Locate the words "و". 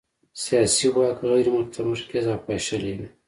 2.97-2.99